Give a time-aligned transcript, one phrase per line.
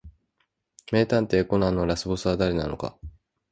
[0.91, 2.97] 名探偵コナンのラスボスは誰なのか